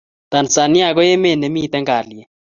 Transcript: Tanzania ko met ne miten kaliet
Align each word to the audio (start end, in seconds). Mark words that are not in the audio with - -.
Tanzania 0.31 0.87
ko 0.95 1.01
met 1.23 1.37
ne 1.39 1.47
miten 1.55 1.83
kaliet 1.89 2.29